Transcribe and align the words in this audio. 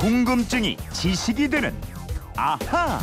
궁금증이 0.00 0.78
지식이 0.94 1.50
되는 1.50 1.78
아하. 2.34 2.98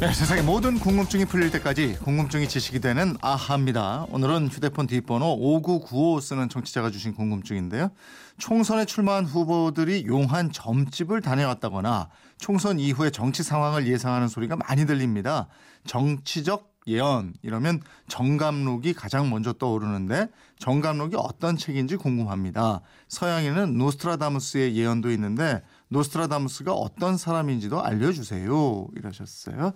네, 0.00 0.10
세상의 0.10 0.42
모든 0.42 0.78
궁금증이 0.78 1.26
풀릴 1.26 1.50
때까지 1.50 1.98
궁금증이 2.02 2.48
지식이 2.48 2.80
되는 2.80 3.18
아하입니다. 3.20 4.06
오늘은 4.08 4.48
휴대폰 4.48 4.86
뒷번호 4.86 5.26
5995 5.26 6.20
쓰는 6.22 6.48
청취자가 6.48 6.90
주신 6.90 7.12
궁금증인데요. 7.12 7.90
총선에 8.38 8.86
출마한 8.86 9.26
후보들이 9.26 10.06
용한 10.06 10.52
점집을 10.52 11.20
다녀왔다거나 11.20 12.08
총선 12.38 12.80
이후의 12.80 13.12
정치 13.12 13.42
상황을 13.42 13.86
예상하는 13.86 14.28
소리가 14.28 14.56
많이 14.56 14.86
들립니다. 14.86 15.48
정치적 15.86 16.67
예언 16.88 17.34
이러면 17.42 17.80
정감록이 18.08 18.94
가장 18.94 19.30
먼저 19.30 19.52
떠오르는데 19.52 20.28
정감록이 20.58 21.16
어떤 21.16 21.56
책인지 21.56 21.96
궁금합니다. 21.96 22.80
서양에는 23.08 23.78
노스트라다무스의 23.78 24.76
예언도 24.76 25.10
있는데 25.12 25.62
노스트라다무스가 25.88 26.72
어떤 26.72 27.16
사람인지도 27.16 27.82
알려주세요. 27.82 28.88
이러셨어요. 28.96 29.72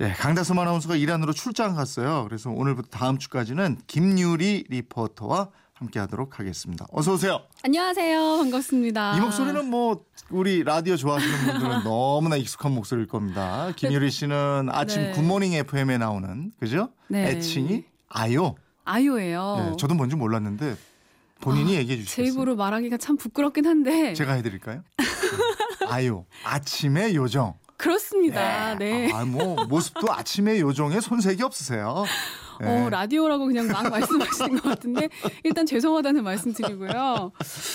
예, 0.00 0.10
강다솜 0.10 0.58
아나운서가 0.58 0.96
이란으로 0.96 1.32
출장 1.32 1.74
갔어요. 1.74 2.24
그래서 2.24 2.50
오늘부터 2.50 2.88
다음 2.90 3.18
주까지는 3.18 3.78
김유리 3.86 4.64
리포터와 4.68 5.50
함께하도록 5.82 6.38
하겠습니다. 6.38 6.86
어서 6.92 7.14
오세요. 7.14 7.40
안녕하세요. 7.64 8.18
반갑습니다. 8.38 9.16
이 9.16 9.20
목소리는 9.20 9.68
뭐 9.68 10.04
우리 10.30 10.62
라디오 10.62 10.96
좋아하시는 10.96 11.38
분들은 11.46 11.82
너무나 11.84 12.36
익숙한 12.36 12.72
목소리일 12.72 13.08
겁니다. 13.08 13.72
김유리 13.76 14.10
씨는 14.10 14.68
아침 14.70 15.02
네. 15.02 15.12
굿모닝 15.12 15.52
FM에 15.54 15.98
나오는 15.98 16.52
그죠? 16.58 16.90
네. 17.08 17.30
애칭이 17.30 17.84
아요. 18.08 18.54
아요예요. 18.84 19.70
네, 19.70 19.76
저도 19.78 19.94
뭔지 19.94 20.16
몰랐는데 20.16 20.76
본인이 21.40 21.74
얘기해 21.74 21.98
제 21.98 22.04
주시겠어요? 22.04 22.32
입으로 22.32 22.56
말하기가 22.56 22.96
참 22.98 23.16
부끄럽긴 23.16 23.66
한데 23.66 24.14
제가 24.14 24.32
해드릴까요? 24.34 24.82
네. 24.98 25.04
아요. 25.88 26.26
아침의 26.44 27.16
요정. 27.16 27.54
그렇습니다. 27.76 28.76
네. 28.76 29.12
아, 29.12 29.24
뭐 29.24 29.56
모습도 29.66 30.12
아침의 30.12 30.60
요정에 30.60 31.00
손색이 31.00 31.42
없으세요. 31.42 32.04
네. 32.60 32.66
어, 32.84 32.90
라디오라고 32.90 33.46
그냥 33.46 33.66
막 33.68 33.88
말씀하시는 33.90 34.54
것 34.60 34.62
같은데 34.68 35.08
일단 35.44 35.66
죄송하다는 35.66 36.22
말씀 36.24 36.52
드리고요. 36.52 37.32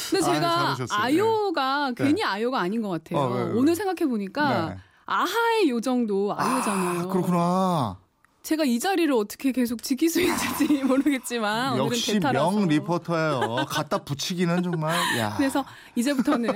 근데 0.09 0.25
아유, 0.25 0.33
제가 0.33 0.39
잘하셨어요. 0.39 0.99
아요가 0.99 1.91
네. 1.95 2.03
괜히 2.05 2.23
아요가 2.23 2.59
아닌 2.59 2.81
것 2.81 2.89
같아요. 2.89 3.19
어, 3.19 3.27
왜, 3.33 3.43
왜? 3.43 3.51
오늘 3.53 3.75
생각해 3.75 4.07
보니까 4.09 4.69
네. 4.69 4.77
아하의 5.05 5.69
요정도 5.69 6.33
아요잖아요. 6.37 6.99
아, 7.01 7.07
그렇구나. 7.07 7.97
제가 8.43 8.63
이 8.63 8.79
자리를 8.79 9.13
어떻게 9.13 9.51
계속 9.51 9.83
지킬 9.83 10.09
수 10.09 10.21
있을지 10.21 10.81
모르겠지만 10.85 11.77
역시. 11.77 12.17
명 12.17 12.65
리포터예요. 12.69 13.65
갖다 13.67 13.97
붙이기는 13.97 14.63
정말. 14.63 14.95
야. 15.19 15.33
그래서 15.35 15.65
이제부터는 15.95 16.53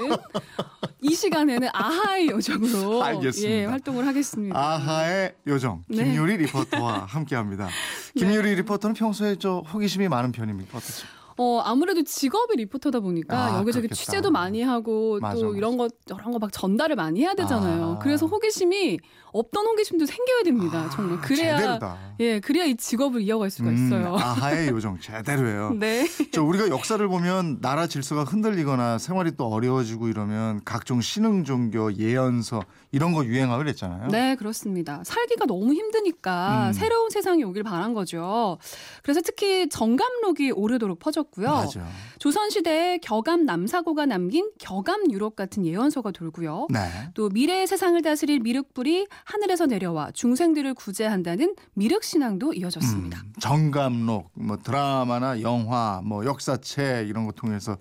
이 1.01 1.13
시간에는 1.13 1.67
아하의 1.73 2.29
요정으로 2.29 3.03
알겠습니다. 3.03 3.51
예, 3.53 3.65
활동을 3.65 4.07
하겠습니다. 4.07 4.57
아하의 4.57 5.35
요정 5.47 5.83
네. 5.89 6.05
김유리 6.05 6.37
리포터와 6.37 7.07
함께합니다. 7.09 7.67
김유리 8.15 8.55
리포터는 8.55 8.93
평소에 8.93 9.35
저 9.37 9.59
호기심이 9.59 10.07
많은 10.07 10.31
편입니까 10.31 10.77
어떠세요? 10.77 11.20
어, 11.37 11.61
아무래도 11.63 12.03
직업이 12.03 12.55
리포터다 12.57 12.99
보니까 12.99 13.37
아, 13.37 13.57
여기저기 13.59 13.87
그렇겠다. 13.87 13.95
취재도 13.95 14.31
많이 14.31 14.61
하고 14.61 15.17
맞아, 15.21 15.35
또 15.39 15.45
맞아. 15.47 15.57
이런 15.57 15.77
거 15.77 15.87
저런 16.05 16.31
거 16.31 16.39
막 16.41 16.51
전달을 16.51 16.95
많이 16.95 17.21
해야 17.21 17.33
되잖아요. 17.35 17.97
아. 17.97 17.99
그래서 17.99 18.25
호기심이 18.25 18.99
없던 19.33 19.65
호기심도 19.65 20.05
생겨야 20.05 20.43
됩니다. 20.43 20.89
정말 20.91 21.17
아, 21.17 21.21
그래야 21.21 21.57
제대로다. 21.57 21.97
예, 22.19 22.39
그래야 22.39 22.65
이 22.65 22.75
직업을 22.75 23.21
이어갈 23.21 23.49
수가 23.49 23.69
음, 23.69 23.75
있어요. 23.75 24.15
아하의 24.17 24.69
요정 24.69 24.99
제대로예요. 24.99 25.73
네. 25.79 26.05
저 26.33 26.43
우리가 26.43 26.67
역사를 26.69 27.05
보면 27.07 27.59
나라 27.61 27.87
질서가 27.87 28.23
흔들리거나 28.25 28.97
생활이 28.97 29.37
또 29.37 29.45
어려워지고 29.47 30.07
이러면 30.09 30.61
각종 30.65 30.99
신흥 30.99 31.43
종교 31.45 31.93
예언서 31.93 32.61
이런 32.91 33.13
거 33.13 33.23
유행하고 33.23 33.59
그랬잖아요. 33.63 34.09
네, 34.09 34.35
그렇습니다. 34.35 35.01
살기가 35.05 35.45
너무 35.45 35.73
힘드니까 35.73 36.67
음. 36.69 36.73
새로운 36.73 37.09
세상이 37.09 37.43
오길 37.43 37.63
바란 37.63 37.93
거죠. 37.93 38.57
그래서 39.03 39.21
특히 39.23 39.69
정감록이 39.69 40.51
오래도록 40.51 40.99
퍼 40.99 41.11
졌고요. 41.21 41.47
맞아. 41.47 41.87
조선시대에 42.19 42.99
격암 42.99 43.45
남사고가 43.45 44.05
남긴 44.05 44.49
격암 44.59 45.11
유럽 45.11 45.35
같은 45.35 45.65
예언서가 45.65 46.11
돌고요. 46.11 46.67
네. 46.69 46.79
또 47.13 47.29
미래의 47.29 47.67
세상을 47.67 48.01
다스릴 48.01 48.39
미륵불이 48.39 49.07
하늘에서 49.23 49.65
내려와 49.65 50.11
중생들을 50.11 50.73
구제한다는 50.73 51.55
미륵 51.73 52.03
신앙도 52.03 52.53
이어졌습니다. 52.53 53.21
음, 53.21 53.33
정감록, 53.39 54.31
뭐 54.33 54.57
드라마나 54.57 55.41
영화, 55.41 56.01
뭐 56.03 56.25
역사책 56.25 57.07
이런 57.07 57.25
거 57.25 57.31
통해서 57.31 57.77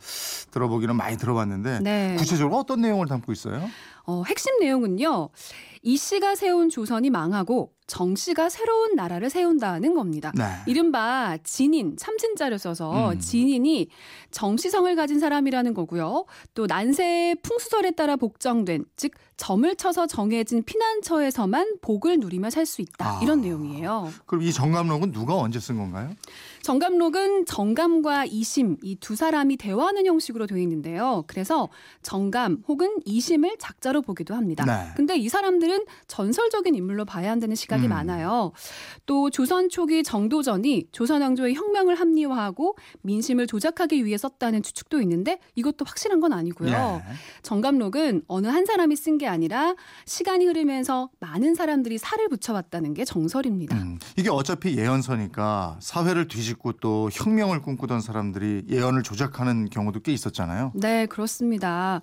들어보기는 0.50 0.94
많이 0.94 1.16
들어봤는데 1.16 1.80
네. 1.80 2.16
구체적으로 2.18 2.58
어떤 2.58 2.80
내용을 2.80 3.06
담고 3.06 3.32
있어요? 3.32 3.68
어, 4.06 4.22
핵심 4.26 4.58
내용은요. 4.58 5.28
이 5.82 5.96
씨가 5.96 6.34
세운 6.34 6.68
조선이 6.68 7.08
망하고 7.08 7.72
정 7.86 8.14
씨가 8.14 8.50
새로운 8.50 8.94
나라를 8.94 9.30
세운다는 9.30 9.94
겁니다. 9.94 10.30
네. 10.36 10.44
이른바 10.66 11.38
진인 11.42 11.96
참진자를 11.96 12.58
써서 12.58 13.10
음. 13.12 13.18
진인이 13.18 13.88
정시성을 14.30 14.94
가진 14.94 15.18
사람이라는 15.18 15.74
거고요. 15.74 16.26
또 16.54 16.66
난세의 16.66 17.36
풍수설에 17.42 17.92
따라 17.92 18.16
복정된 18.16 18.84
즉 18.96 19.12
점을 19.36 19.74
쳐서 19.74 20.06
정해진 20.06 20.62
피난처에서만 20.62 21.78
복을 21.80 22.20
누리며 22.20 22.50
살 22.50 22.66
수 22.66 22.82
있다 22.82 23.18
아. 23.18 23.20
이런 23.22 23.40
내용이에요. 23.40 24.12
그럼 24.26 24.42
이 24.42 24.52
정감록은 24.52 25.10
누가 25.12 25.34
언제 25.34 25.58
쓴 25.58 25.78
건가요? 25.78 26.10
정감록은 26.62 27.46
정감과 27.46 28.26
이심 28.26 28.76
이 28.82 28.96
두 29.00 29.16
사람이 29.16 29.56
대화하는 29.56 30.04
형식으로 30.04 30.46
되어 30.46 30.58
있는데요. 30.58 31.24
그래서 31.26 31.68
정감 32.02 32.62
혹은 32.68 32.98
이심을 33.06 33.56
작자로 33.58 34.02
보기도 34.02 34.34
합니다. 34.34 34.64
네. 34.66 34.92
근데 34.94 35.16
이 35.16 35.28
사람들은 35.28 35.84
전설적인 36.06 36.74
인물로 36.74 37.04
봐야 37.06 37.30
한다는 37.30 37.56
시각이 37.56 37.84
음. 37.86 37.88
많아요. 37.90 38.52
또 39.06 39.30
조선 39.30 39.68
초기 39.70 40.02
정도전이 40.02 40.88
조선 40.92 41.22
왕조의 41.22 41.54
혁명을 41.54 41.94
합리화하고 41.98 42.76
민심을 43.02 43.46
조작하기 43.46 44.04
위해 44.04 44.18
썼다는 44.18 44.62
추측도 44.62 45.00
있는데 45.00 45.38
이것도 45.54 45.84
확실한 45.86 46.20
건 46.20 46.32
아니고요. 46.34 47.02
예. 47.02 47.12
정감록은 47.42 48.22
어느 48.28 48.46
한 48.48 48.66
사람이 48.66 48.96
쓴 48.96 49.18
게 49.18 49.26
아니라 49.26 49.74
시간이 50.06 50.46
흐르면서 50.46 51.10
많은 51.20 51.54
사람들이 51.54 51.98
살을 51.98 52.28
붙여왔다는 52.28 52.94
게 52.94 53.04
정설입니다. 53.04 53.76
음, 53.76 53.98
이게 54.16 54.30
어차피 54.30 54.76
예언서니까 54.78 55.78
사회를 55.80 56.26
뒤집 56.28 56.49
고 56.54 56.72
또 56.80 57.10
혁명을 57.12 57.60
꿈꾸던 57.60 58.00
사람들이 58.00 58.64
예언을 58.70 59.02
조작하는 59.02 59.68
경우도 59.68 60.00
꽤 60.00 60.12
있었잖아요. 60.12 60.72
네, 60.74 61.04
그렇습니다. 61.06 62.00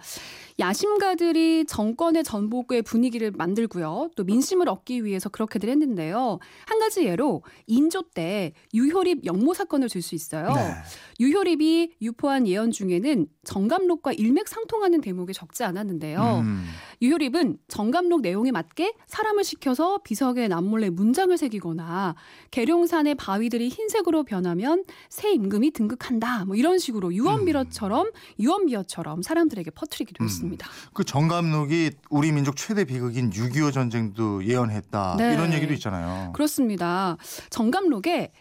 야심가들이 0.60 1.66
정권의 1.66 2.24
전복의 2.24 2.82
분위기를 2.84 3.32
만들고요. 3.32 4.10
또 4.16 4.24
민심을 4.24 4.70
얻기 4.70 5.04
위해서 5.06 5.30
그렇게들 5.30 5.70
했는데요. 5.70 6.40
한 6.66 6.80
가지 6.80 7.06
예로 7.06 7.44
인조 7.68 8.04
때 8.14 8.54
유효립 8.74 9.26
영모 9.26 9.54
사건을 9.54 9.90
들 9.90 9.98
수 10.02 10.14
있어요. 10.14 10.54
네. 10.54 10.74
유효립이 11.20 11.94
유포한 12.04 12.48
예언 12.48 12.70
중에는 12.72 13.26
정감록과 13.46 14.14
일맥상통하는 14.14 15.02
대목이 15.02 15.34
적지 15.34 15.64
않았는데요. 15.64 16.42
음, 16.44 16.66
유효립은 17.02 17.60
정감록 17.68 18.22
내용에 18.22 18.52
맞게 18.52 18.94
사람을 19.08 19.44
시켜서 19.44 20.00
비석에 20.04 20.48
남몰래 20.48 20.90
문장을 20.90 21.36
새기거나 21.38 22.16
계룡산의 22.52 23.16
바위들이 23.16 23.70
흰색으로 23.70 24.24
변하면 24.24 24.84
새 25.10 25.32
임금이 25.32 25.72
등극한다. 25.72 26.46
뭐 26.46 26.56
이런 26.56 26.80
식으로 26.80 27.14
유언비어처럼 27.14 28.12
유언비어처럼 28.40 29.22
사람들에게 29.22 29.72
퍼뜨리기도 29.72 30.24
음. 30.24 30.26
했습니다. 30.26 30.68
그 30.94 31.04
정감록이 31.04 31.92
우리 32.10 32.32
민족 32.32 32.56
최대 32.56 32.84
비극인 32.86 33.30
6.25 33.30 33.74
전쟁도 33.74 34.46
예언했다 34.46 35.16
네. 35.18 35.34
이런 35.34 35.54
얘기도 35.54 35.74
있잖아요. 35.74 36.32
그렇습니다. 36.34 37.18
정감록에 37.50 38.32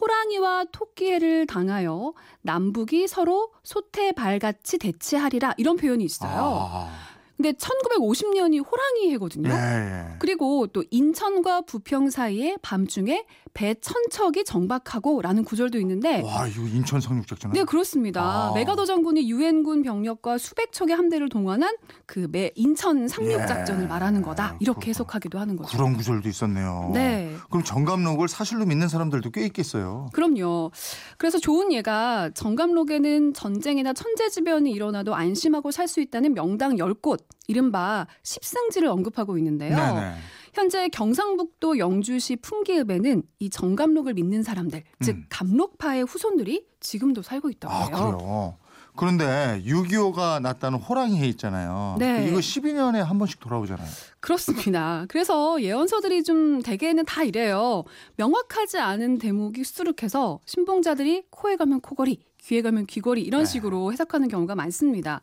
호랑이와 0.00 0.64
토끼를 0.72 1.46
당하여 1.46 2.14
남북이 2.42 3.06
서로 3.06 3.52
소태 3.62 4.12
발같이 4.12 4.78
대치하리라 4.78 5.54
이런 5.56 5.76
표현이 5.76 6.04
있어요. 6.04 6.68
아, 6.72 6.90
근데 7.36 7.52
1950년이 7.52 8.64
호랑이 8.64 9.12
해거든요. 9.14 9.50
예, 9.50 9.54
예. 9.54 10.04
그리고 10.20 10.66
또 10.68 10.84
인천과 10.90 11.62
부평 11.62 12.10
사이에 12.10 12.56
밤중에 12.62 13.24
배 13.54 13.74
천척이 13.74 14.44
정박하고라는 14.44 15.44
구절도 15.44 15.78
있는데 15.80 16.22
와, 16.22 16.46
이거 16.48 16.62
인천 16.62 17.00
상륙작전. 17.00 17.52
네 17.52 17.62
그렇습니다. 17.64 18.22
아. 18.22 18.52
메가더 18.54 18.84
장군이 18.84 19.30
유엔군 19.30 19.82
병력과 19.82 20.38
수백 20.38 20.72
척의 20.72 20.96
함대를 20.96 21.28
동원한 21.28 21.76
그 22.06 22.24
매 22.34 22.50
인천 22.56 23.06
상륙 23.06 23.40
예. 23.42 23.46
작전을 23.46 23.86
말하는 23.86 24.22
거다 24.22 24.56
이렇게 24.58 24.80
그렇구나. 24.80 24.86
해석하기도 24.88 25.38
하는 25.38 25.56
거죠. 25.56 25.76
그런 25.76 25.94
구절도 25.96 26.28
있었네요. 26.28 26.90
네. 26.94 27.32
그럼 27.50 27.62
정감록을 27.62 28.26
사실로 28.28 28.64
믿는 28.64 28.88
사람들도 28.88 29.30
꽤 29.30 29.44
있겠어요. 29.46 30.08
그럼요. 30.12 30.72
그래서 31.18 31.38
좋은 31.38 31.70
예가 31.72 32.30
정감록에는 32.34 33.34
전쟁이나 33.34 33.92
천재지변이 33.92 34.70
일어나도 34.72 35.14
안심하고 35.14 35.70
살 35.70 35.84
수 35.86 36.00
있다는 36.00 36.32
명당 36.34 36.78
10 36.78 37.02
곳, 37.24 37.36
이른바 37.46 38.06
십상지를 38.22 38.88
언급하고 38.88 39.38
있는데요. 39.38 39.76
네네. 39.76 40.14
현재 40.54 40.88
경상북도 40.88 41.78
영주시 41.78 42.36
풍기읍에는 42.36 43.22
이 43.40 43.50
정감록을 43.50 44.14
믿는 44.14 44.42
사람들, 44.42 44.84
즉 45.02 45.16
음. 45.16 45.26
감록파의 45.28 46.04
후손들이 46.04 46.64
지금도 46.80 47.22
살고 47.22 47.50
있다고 47.50 47.74
아, 47.74 47.86
해요. 47.86 48.16
그래요. 48.18 48.58
그런데 48.96 49.60
6.25가 49.66 50.40
났다는 50.40 50.78
호랑이 50.78 51.18
해 51.18 51.26
있잖아요. 51.26 51.96
네. 51.98 52.28
이거 52.28 52.38
12년에 52.38 52.98
한 53.02 53.18
번씩 53.18 53.40
돌아오잖아요. 53.40 53.88
그렇습니다. 54.20 55.04
그래서 55.08 55.60
예언서들이 55.60 56.22
좀 56.22 56.62
대개는 56.62 57.04
다 57.04 57.24
이래요. 57.24 57.82
명확하지 58.16 58.78
않은 58.78 59.18
대목이 59.18 59.64
수두룩해서 59.64 60.38
신봉자들이 60.46 61.24
코에 61.30 61.56
가면 61.56 61.80
코걸이, 61.80 62.20
귀에 62.44 62.60
가면 62.62 62.86
귀걸이 62.86 63.22
이런 63.22 63.44
네. 63.44 63.50
식으로 63.50 63.92
해석하는 63.92 64.28
경우가 64.28 64.54
많습니다. 64.54 65.20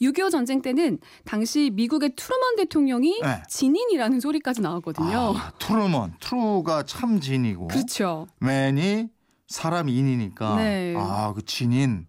6.25 0.00 0.30
전쟁 0.30 0.62
때는 0.62 0.98
당시 1.24 1.70
미국의 1.72 2.14
트루먼 2.16 2.56
대통령이 2.56 3.20
네. 3.22 3.42
진인이라는 3.48 4.20
소리까지 4.20 4.62
나왔거든요. 4.62 5.34
아, 5.36 5.52
트루먼, 5.58 6.14
true가 6.20 6.84
참 6.84 7.20
진이고 7.20 7.68
그렇죠. 7.68 8.26
man이 8.40 9.08
사람 9.48 9.90
인이니까 9.90 10.56
네. 10.56 10.94
아그 10.96 11.44
진인 11.44 12.06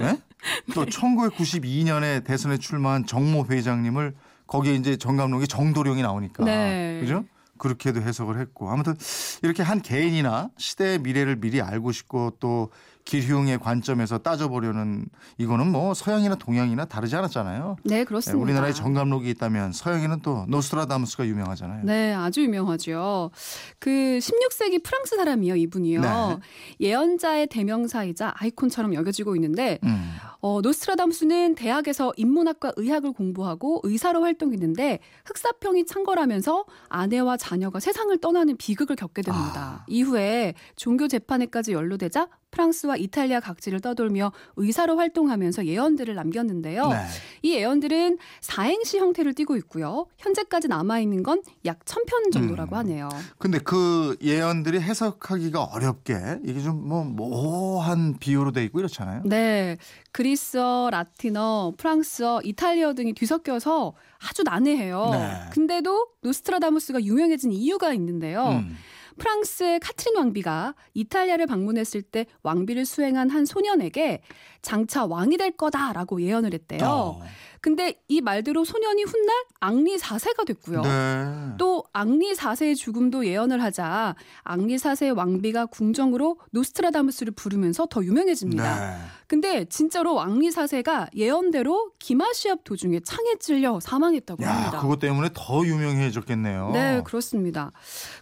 예? 0.00 0.18
또 0.74 0.84
1992년에 0.84 2.24
대선에 2.24 2.58
출마한 2.58 3.06
정모 3.06 3.46
회장님을 3.48 4.16
거기에 4.48 4.74
이제 4.74 4.96
정감록이 4.96 5.46
정도령이 5.46 6.02
나오니까 6.02 6.44
네. 6.44 6.98
그죠? 7.00 7.24
그렇게도 7.58 8.02
해석을 8.02 8.40
했고 8.40 8.68
아무튼 8.70 8.96
이렇게 9.42 9.62
한 9.62 9.80
개인이나 9.80 10.50
시대의 10.58 10.98
미래를 10.98 11.36
미리 11.36 11.62
알고 11.62 11.92
싶고 11.92 12.32
또 12.40 12.70
기흉의 13.04 13.58
관점에서 13.58 14.18
따져보려는 14.18 15.06
이거는 15.38 15.70
뭐 15.70 15.92
서양이나 15.94 16.36
동양이나 16.36 16.84
다르지 16.84 17.16
않았잖아요. 17.16 17.76
네, 17.84 18.00
예, 18.00 18.04
그렇습니다. 18.04 18.42
우리나라에 18.42 18.72
정감록이 18.72 19.28
있다면 19.30 19.72
서양에는 19.72 20.20
또 20.20 20.44
노스트라다무스가 20.48 21.26
유명하잖아요. 21.26 21.84
네, 21.84 22.14
아주 22.14 22.42
유명하죠. 22.42 23.30
그 23.78 23.90
16세기 23.90 24.82
프랑스 24.82 25.16
사람이요, 25.16 25.56
이분이요. 25.56 26.00
네. 26.00 26.38
예언자의 26.80 27.48
대명사이자 27.48 28.34
아이콘처럼 28.36 28.94
여겨지고 28.94 29.34
있는데 29.36 29.78
음. 29.84 30.14
어, 30.40 30.60
노스트라다무스는 30.60 31.54
대학에서 31.54 32.12
인문학과 32.16 32.72
의학을 32.76 33.12
공부하고 33.12 33.80
의사로 33.84 34.22
활동했는데 34.22 34.98
흑사병이 35.24 35.86
창궐하면서 35.86 36.64
아내와 36.88 37.36
자녀가 37.36 37.78
세상을 37.78 38.16
떠나는 38.18 38.56
비극을 38.56 38.96
겪게 38.96 39.22
됩니다. 39.22 39.82
아. 39.82 39.84
이후에 39.86 40.54
종교 40.76 41.08
재판에까지 41.08 41.72
연루되자 41.72 42.28
프랑스와 42.52 42.96
이탈리아 42.96 43.40
각지를 43.40 43.80
떠돌며 43.80 44.30
의사로 44.56 44.96
활동하면서 44.96 45.66
예언들을 45.66 46.14
남겼는데요. 46.14 46.88
네. 46.88 46.96
이 47.42 47.54
예언들은 47.54 48.18
사행시 48.40 48.98
형태를 48.98 49.34
띠고 49.34 49.56
있고요. 49.56 50.06
현재까지 50.18 50.68
남아 50.68 51.00
있는 51.00 51.24
건약천편 51.24 52.30
정도라고 52.32 52.76
음. 52.76 52.78
하네요. 52.78 53.08
근데 53.38 53.58
그 53.58 54.16
예언들이 54.22 54.80
해석하기가 54.80 55.64
어렵게 55.64 56.14
이게 56.44 56.60
좀 56.60 56.82
뭐 56.82 57.04
모호한 57.04 58.18
비유로 58.18 58.52
돼 58.52 58.64
있고 58.64 58.80
이렇잖아요. 58.80 59.22
네. 59.24 59.78
그리스어, 60.12 60.90
라틴어, 60.90 61.72
프랑스어, 61.78 62.42
이탈리어 62.44 62.92
등이 62.94 63.14
뒤섞여서 63.14 63.94
아주 64.28 64.42
난해해요. 64.42 65.08
네. 65.12 65.40
근데도 65.52 66.08
노스트라다무스가 66.20 67.02
유명해진 67.02 67.50
이유가 67.52 67.92
있는데요. 67.94 68.48
음. 68.48 68.76
프랑스의 69.18 69.80
카트린 69.80 70.16
왕비가 70.16 70.74
이탈리아를 70.94 71.46
방문했을 71.46 72.02
때 72.02 72.26
왕비를 72.42 72.84
수행한 72.84 73.30
한 73.30 73.44
소년에게 73.44 74.22
장차 74.62 75.04
왕이 75.06 75.36
될 75.36 75.52
거다라고 75.52 76.22
예언을 76.22 76.52
했대요. 76.54 76.80
어. 76.84 77.22
근데 77.62 77.94
이 78.08 78.20
말대로 78.20 78.64
소년이 78.64 79.04
훗날 79.04 79.44
앙리 79.60 79.96
4세가 79.96 80.44
됐고요. 80.44 80.82
네. 80.82 81.54
또 81.58 81.84
앙리 81.92 82.32
4세의 82.32 82.74
죽음도 82.74 83.24
예언을 83.24 83.62
하자 83.62 84.16
앙리 84.42 84.74
4세의 84.74 85.16
왕비가 85.16 85.66
궁정으로 85.66 86.38
노스트라다무스를 86.50 87.32
부르면서 87.32 87.86
더 87.86 88.04
유명해집니다. 88.04 88.80
네. 88.80 88.96
근데 89.28 89.64
진짜로 89.66 90.20
앙리 90.20 90.50
4세가 90.50 91.10
예언대로 91.14 91.92
기마 92.00 92.32
시합 92.32 92.64
도중에 92.64 92.98
창에 93.00 93.36
찔려 93.38 93.78
사망했다고 93.78 94.42
야, 94.42 94.56
합니다. 94.56 94.80
그것 94.80 94.98
때문에 94.98 95.30
더 95.32 95.64
유명해졌겠네요. 95.64 96.70
네, 96.72 97.00
그렇습니다. 97.04 97.70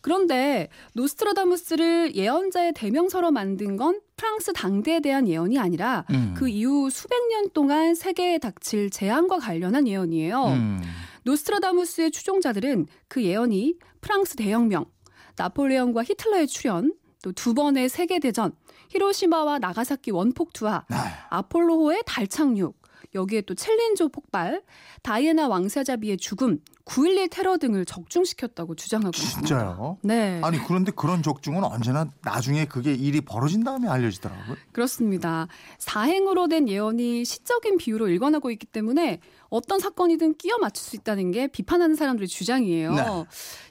그런데 0.02 0.68
노스트라다무스를 0.92 2.14
예언자의 2.14 2.74
대명사로 2.74 3.30
만든 3.30 3.78
건 3.78 4.00
프랑스 4.20 4.52
당대에 4.52 5.00
대한 5.00 5.26
예언이 5.26 5.58
아니라 5.58 6.04
음. 6.10 6.34
그 6.36 6.46
이후 6.46 6.90
수백 6.90 7.26
년 7.28 7.48
동안 7.54 7.94
세계에 7.94 8.36
닥칠 8.36 8.90
재앙과 8.90 9.38
관련한 9.38 9.88
예언이에요. 9.88 10.44
음. 10.44 10.82
노스트라다무스의 11.22 12.10
추종자들은 12.10 12.86
그 13.08 13.24
예언이 13.24 13.76
프랑스 14.02 14.36
대혁명, 14.36 14.84
나폴레옹과 15.36 16.04
히틀러의 16.04 16.48
출현, 16.48 16.92
또 17.22 17.32
두 17.32 17.54
번의 17.54 17.88
세계 17.88 18.18
대전, 18.18 18.52
히로시마와 18.90 19.58
나가사키 19.58 20.10
원폭 20.10 20.52
투하, 20.52 20.84
네. 20.90 20.96
아폴로호의 21.30 22.02
달 22.04 22.26
착륙, 22.26 22.76
여기에 23.14 23.42
또 23.42 23.54
챌린저 23.54 24.08
폭발, 24.08 24.62
다이애나 25.02 25.48
왕세자비의 25.48 26.18
죽음, 26.18 26.60
9.11 26.84 27.28
테러 27.30 27.56
등을 27.56 27.84
적중시켰다고 27.84 28.74
주장하고 28.74 29.12
있습니다. 29.14 29.46
진짜요? 29.46 29.98
네, 30.02 30.40
아니 30.42 30.58
그런데 30.58 30.92
그런 30.92 31.22
적중은 31.22 31.64
언제나 31.64 32.08
나중에 32.22 32.64
그게 32.64 32.92
일이 32.92 33.20
벌어진 33.20 33.64
다음에 33.64 33.88
알려지더라고요. 33.88 34.56
그렇습니다. 34.72 35.46
사행으로 35.78 36.48
된 36.48 36.68
예언이 36.68 37.24
시적인 37.24 37.76
비유로 37.78 38.08
일관하고 38.08 38.50
있기 38.50 38.66
때문에 38.66 39.20
어떤 39.48 39.78
사건이든 39.80 40.34
끼워 40.34 40.58
맞출 40.58 40.84
수 40.84 40.96
있다는 40.96 41.32
게 41.32 41.48
비판하는 41.48 41.96
사람들의 41.96 42.28
주장이에요. 42.28 42.94
네. 42.94 43.04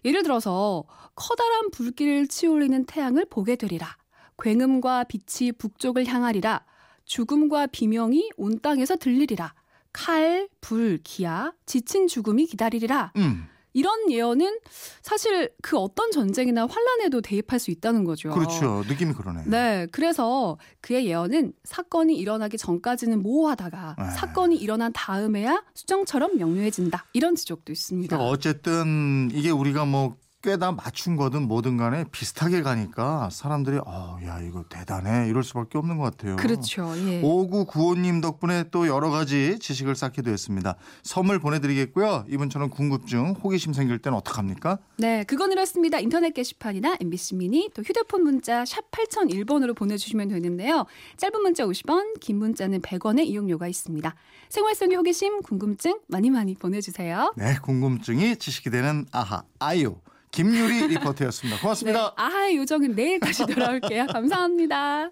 예를 0.05 0.23
들어서 0.23 0.83
커다란 1.15 1.69
불길을 1.71 2.27
치올리는 2.27 2.85
태양을 2.85 3.25
보게 3.29 3.55
되리라. 3.55 3.97
굉음과 4.41 5.05
빛이 5.05 5.51
북쪽을 5.53 6.05
향하리라. 6.07 6.65
죽음과 7.09 7.67
비명이 7.67 8.31
온 8.37 8.61
땅에서 8.61 8.95
들리리라. 8.95 9.53
칼, 9.91 10.47
불, 10.61 10.99
기아, 11.03 11.51
지친 11.65 12.07
죽음이 12.07 12.45
기다리리라. 12.45 13.11
음. 13.17 13.47
이런 13.73 14.11
예언은 14.11 14.59
사실 15.01 15.51
그 15.61 15.77
어떤 15.77 16.11
전쟁이나 16.11 16.67
환란에도 16.67 17.21
대입할 17.21 17.59
수 17.59 17.71
있다는 17.71 18.03
거죠. 18.03 18.29
그렇죠. 18.29 18.83
느낌이 18.87 19.13
그러네. 19.13 19.43
네, 19.45 19.87
그래서 19.91 20.57
그의 20.81 21.07
예언은 21.07 21.53
사건이 21.63 22.15
일어나기 22.15 22.57
전까지는 22.57 23.21
모호하다가 23.21 23.95
네. 23.97 24.05
사건이 24.11 24.55
일어난 24.57 24.91
다음에야 24.93 25.63
수정처럼 25.73 26.37
명료해진다. 26.37 27.05
이런 27.13 27.35
지적도 27.35 27.71
있습니다. 27.71 28.15
그러니까 28.15 28.31
어쨌든 28.31 29.29
이게 29.33 29.49
우리가 29.49 29.85
뭐 29.85 30.15
꽤다 30.41 30.71
맞춘 30.71 31.17
거든 31.17 31.49
뭐든 31.49 31.75
간에 31.75 32.05
비슷하게 32.13 32.61
가니까 32.61 33.29
사람들이 33.29 33.79
어, 33.85 34.17
야 34.25 34.39
이거 34.39 34.63
대단해 34.69 35.27
이럴 35.27 35.43
수밖에 35.43 35.77
없는 35.77 35.97
것 35.97 36.03
같아요. 36.03 36.37
그렇죠. 36.37 36.93
예. 36.95 37.21
5995님 37.21 38.21
덕분에 38.21 38.65
또 38.71 38.87
여러 38.87 39.09
가지 39.09 39.59
지식을 39.59 39.95
쌓게 39.95 40.21
되었습니다. 40.21 40.75
선물 41.03 41.39
보내드리겠고요. 41.39 42.23
이분처럼 42.29 42.69
궁금증, 42.69 43.31
호기심 43.43 43.73
생길 43.73 43.99
때는 43.99 44.17
어떡합니까? 44.19 44.79
네, 44.97 45.25
그건 45.25 45.51
이렇습니다. 45.51 45.99
인터넷 45.99 46.33
게시판이나 46.33 46.95
MBC 47.01 47.35
미니 47.35 47.69
또 47.73 47.81
휴대폰 47.81 48.23
문자 48.23 48.63
샵 48.63 48.89
8001번으로 48.91 49.75
보내주시면 49.75 50.29
되는데요. 50.29 50.85
짧은 51.17 51.41
문자 51.41 51.65
50원, 51.65 52.17
긴 52.21 52.37
문자는 52.37 52.81
100원의 52.81 53.25
이용료가 53.25 53.67
있습니다. 53.67 54.15
생활 54.47 54.73
속의 54.73 54.95
호기심, 54.95 55.41
궁금증 55.41 55.99
많이 56.07 56.29
많이 56.29 56.55
보내주세요. 56.55 57.33
네, 57.35 57.57
궁금증이 57.61 58.37
지식이 58.37 58.69
되는 58.69 59.05
아하, 59.11 59.43
아이유. 59.59 59.97
김유리 60.31 60.87
리포터였습니다. 60.87 61.57
네, 61.57 61.61
고맙습니다. 61.61 62.13
아하의 62.15 62.57
요정은 62.57 62.95
내일 62.95 63.19
다시 63.19 63.45
돌아올게요. 63.45 64.07
감사합니다. 64.07 65.11